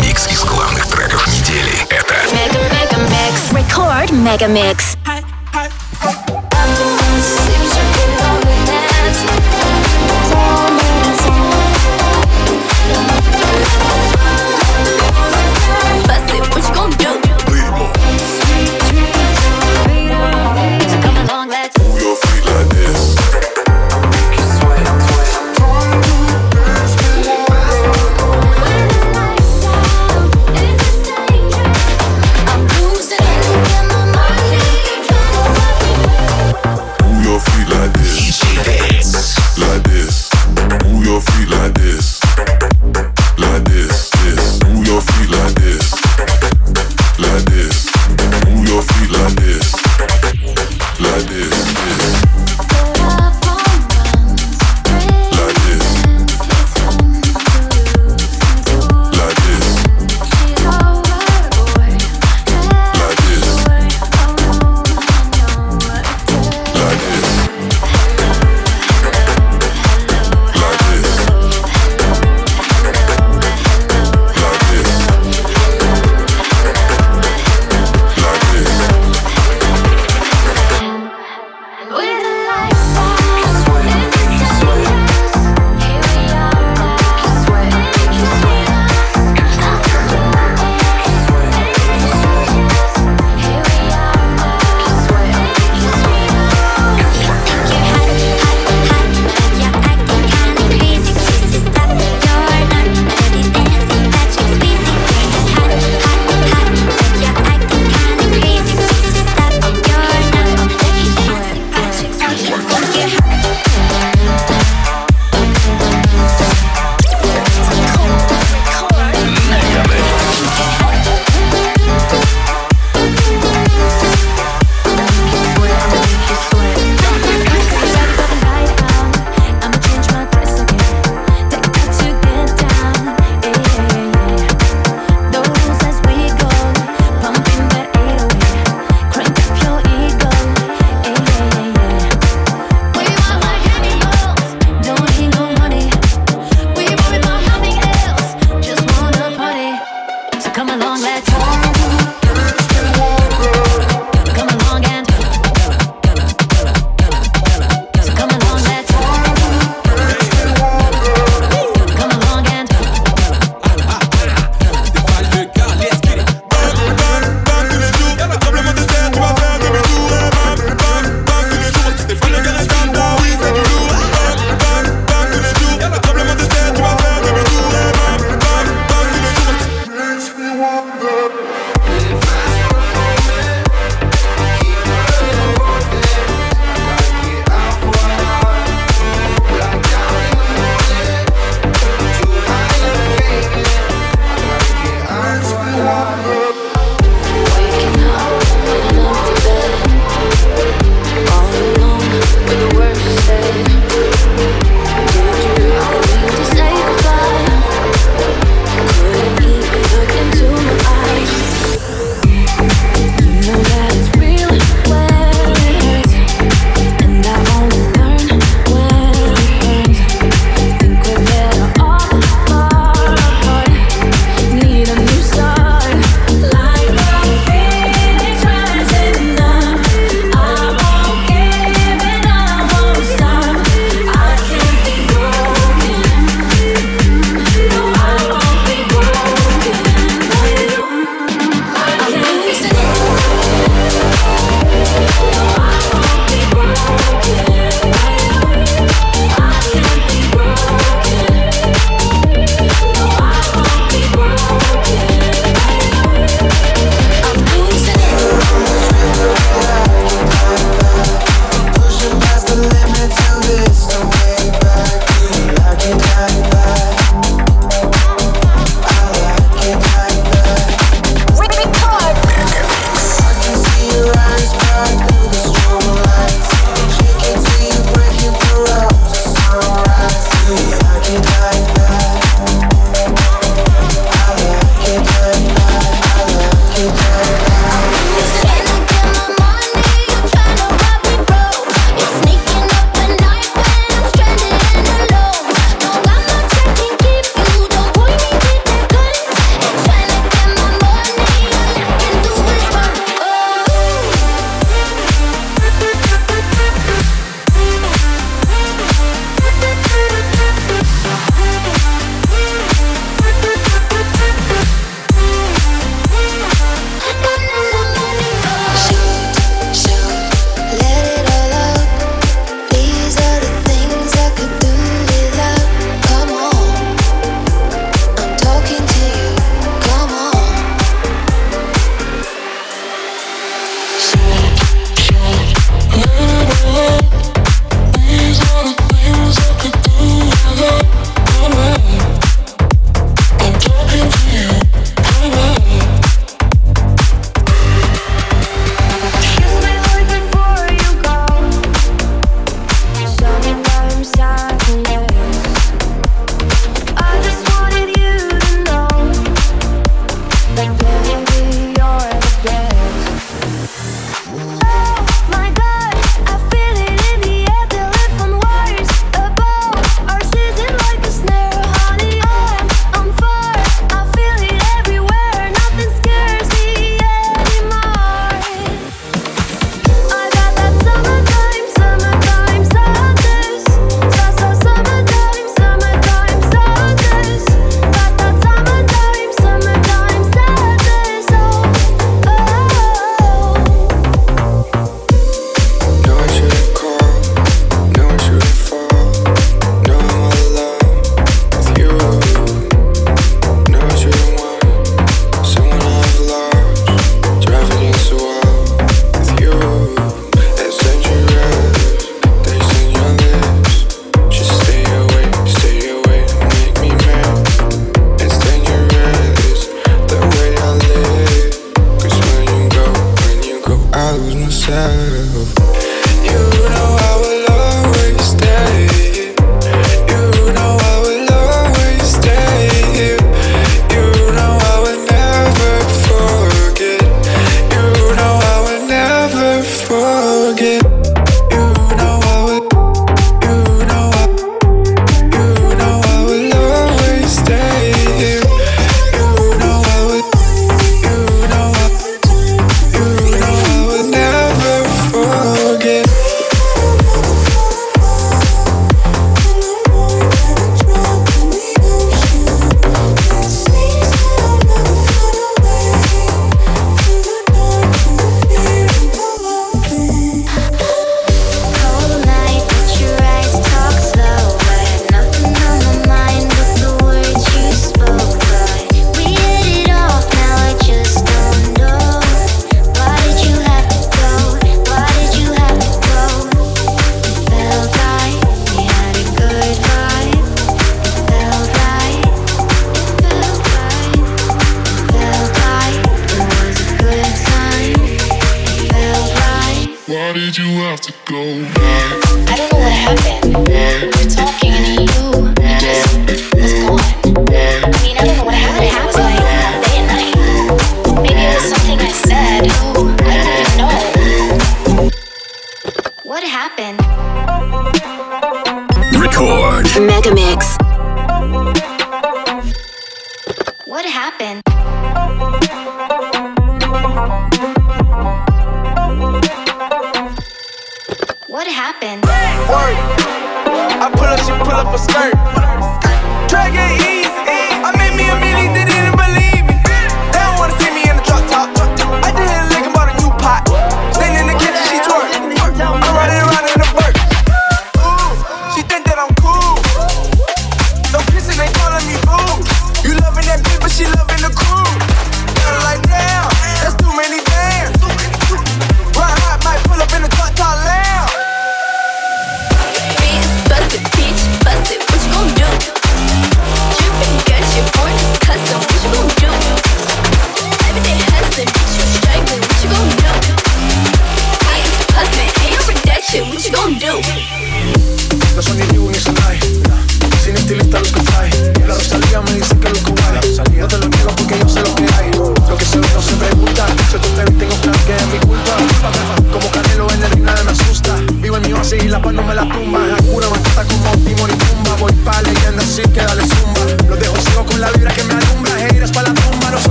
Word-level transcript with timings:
Микс 0.00 0.26
из 0.28 0.42
главных 0.44 0.86
треков 0.86 1.26
недели— 1.26 1.70
это 1.90 2.14
Мега 2.96 3.68
Рекорд 3.78 4.10
Мега 4.10 4.48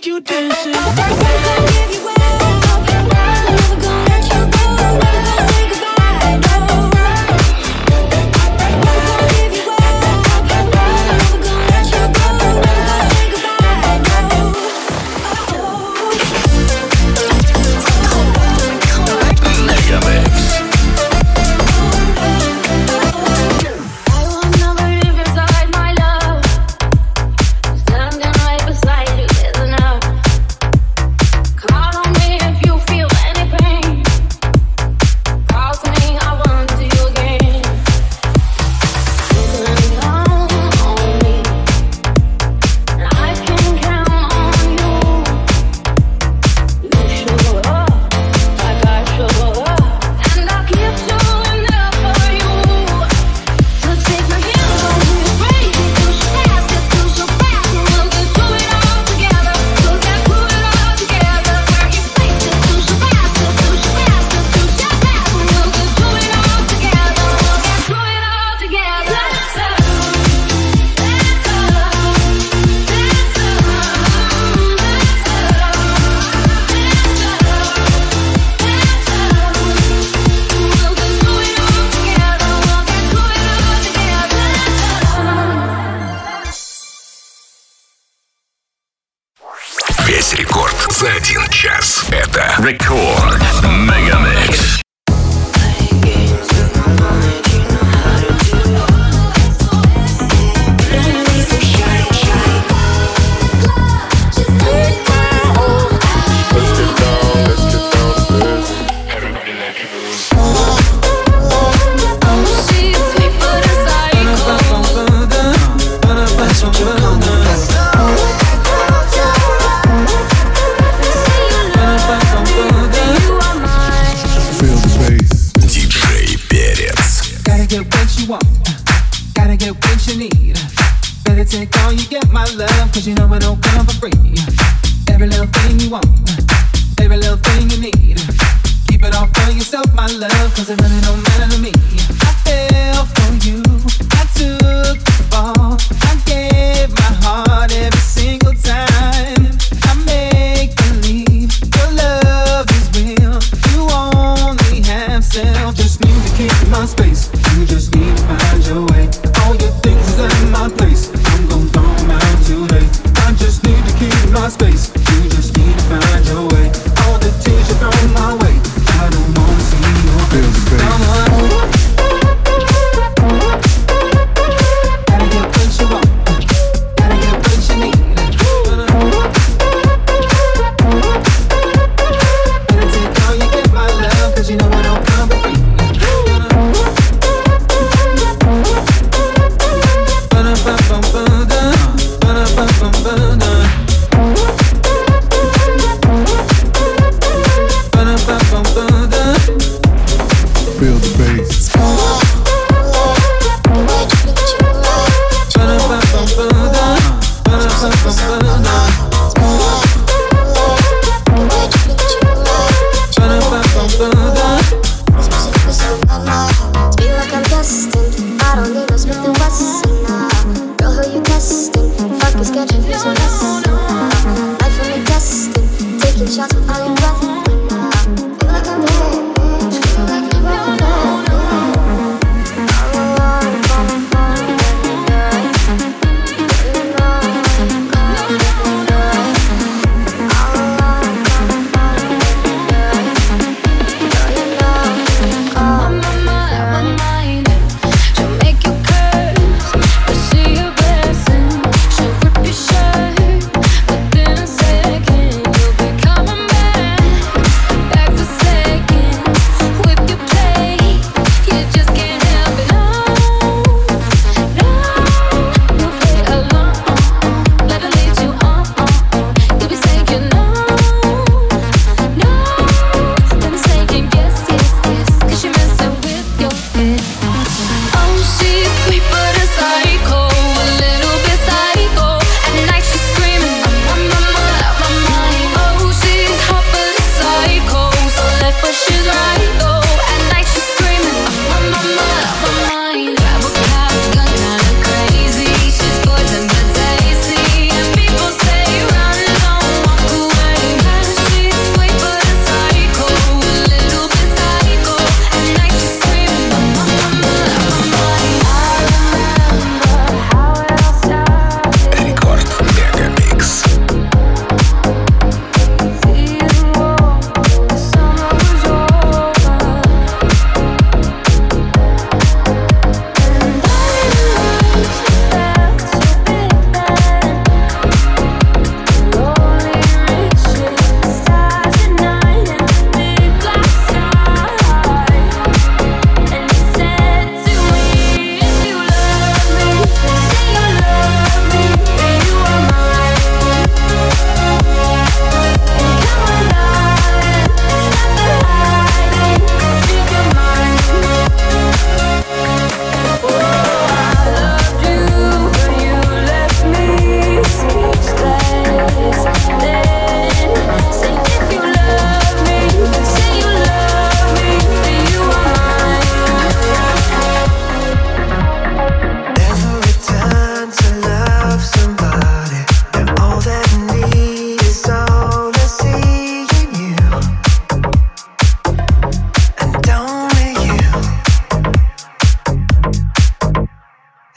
thing 0.00 0.12
you 0.12 0.74
want, 0.74 1.67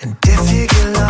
And 0.04 0.18
if 0.26 0.52
you 0.52 0.66
get 0.66 0.94
lost. 0.96 1.01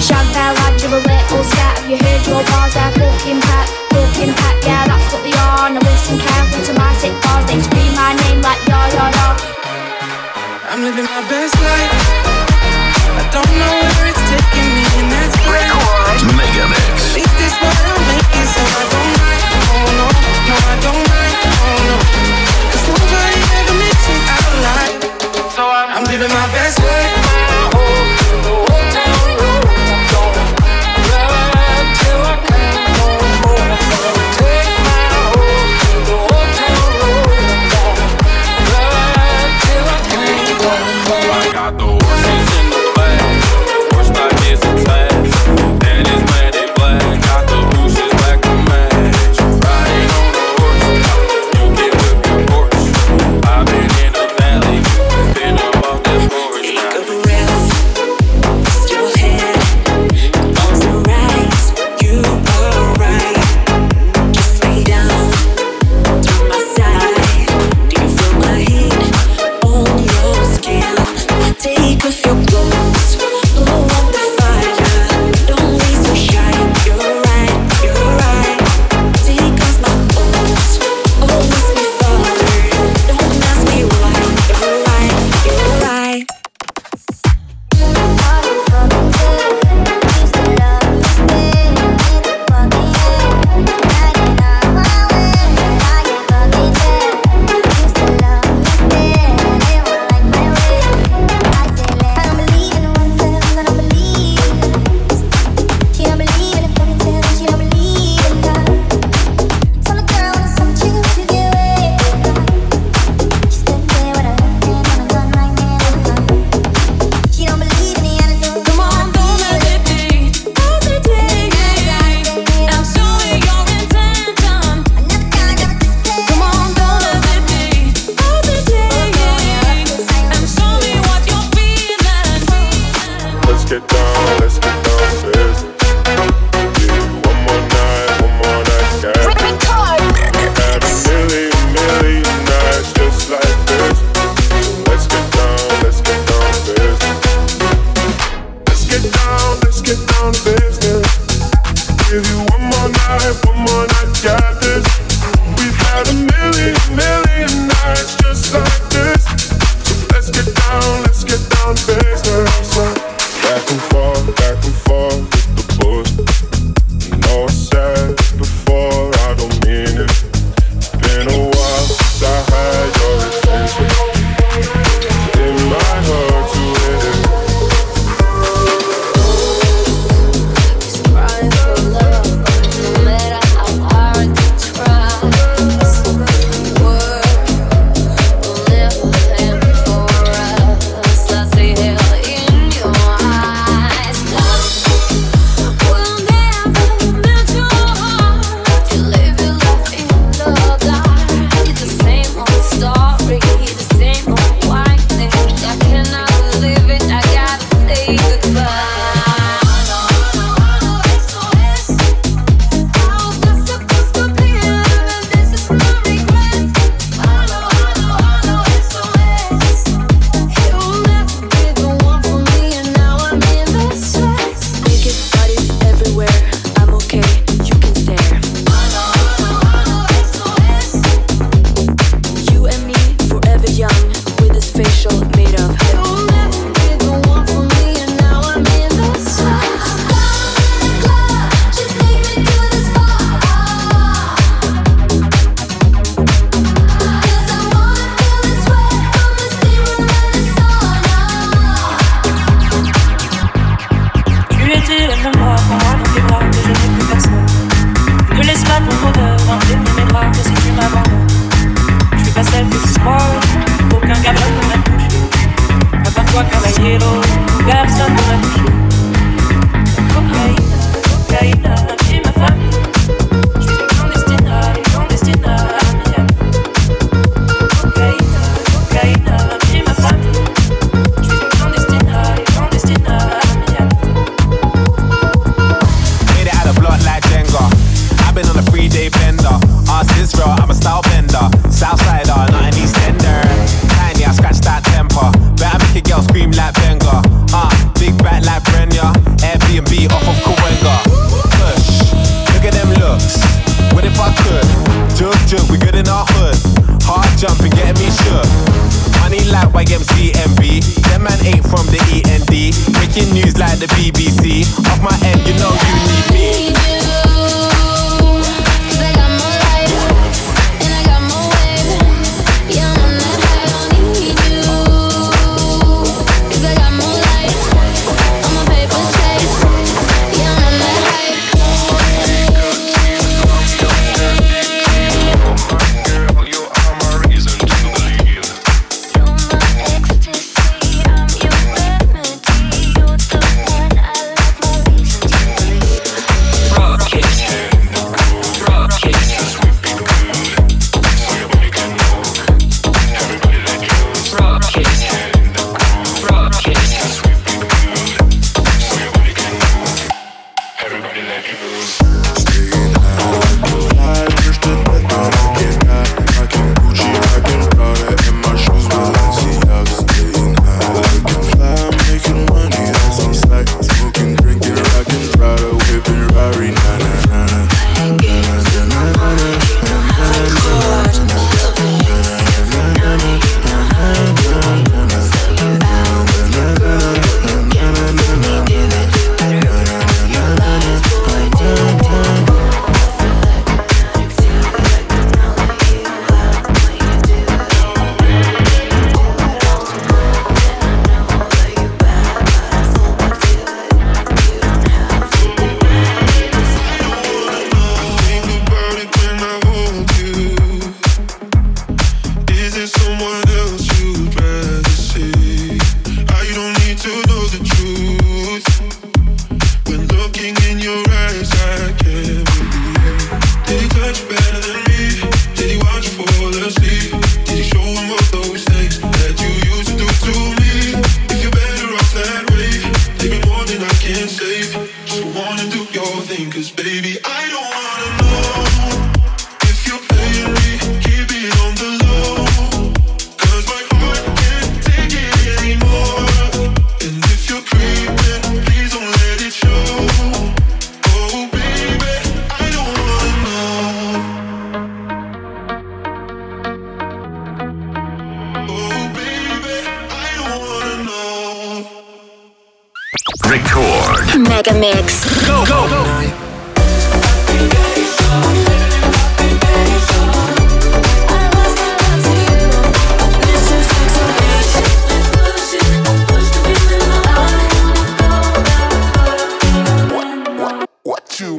some 0.00 0.16
champagne 0.16 0.54
lad, 0.54 0.80
you're 0.82 0.90
a 0.90 0.98
little 0.98 1.44
scared. 1.44 1.78
Have 1.78 1.90
you 1.90 1.96
heard 1.98 2.26
your 2.26 2.42
bars, 2.50 2.74
they're 2.74 2.90
fucking 2.98 3.40
packed, 3.40 3.70
fucking 3.92 4.34
packed. 4.34 4.66
Yeah, 4.66 4.86
that's 4.86 5.12
what 5.12 5.22
they 5.22 5.32
are, 5.32 5.70
now 5.70 5.80
listen 5.80 6.18
carefully 6.18 6.64
to 6.66 6.72
my 6.74 6.92
sick 6.98 7.14
bars. 7.22 7.46
They 7.46 7.60
scream 7.60 7.94
my 7.94 8.14
name 8.26 8.40
like 8.42 8.58
yo, 8.66 8.78
yo, 8.90 9.04
yo. 9.14 9.26
I'm 10.66 10.82
living 10.82 11.04
my 11.04 11.20
best 11.28 11.54
life. 11.60 12.33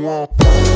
Want? 0.06 0.75